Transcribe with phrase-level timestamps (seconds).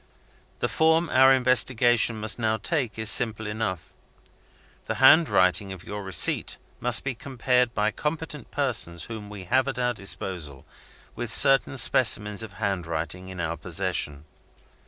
[0.61, 3.93] "The form our investigation must now take is simple enough.
[4.85, 9.77] The handwriting of your receipt must be compared, by competent persons whom we have at
[9.77, 10.65] our disposal,
[11.15, 14.25] with certain specimens of handwriting in our possession.